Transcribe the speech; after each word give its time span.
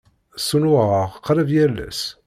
Ssunuɣeɣ 0.39 1.11
qrib 1.25 1.49
yal 1.55 1.75
ass. 1.87 2.01